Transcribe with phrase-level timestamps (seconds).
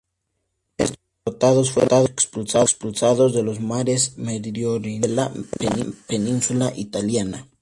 [0.79, 0.97] Estos,
[1.27, 4.99] derrotados, fueron expulsados de los mares meridionales
[5.51, 7.47] de la península italiana.